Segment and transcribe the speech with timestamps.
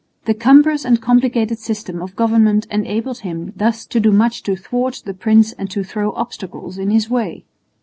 [0.25, 5.03] The cumbrous and complicated system of government enabled him thus to do much to thwart
[5.05, 7.45] the prince and to throw obstacles in his way.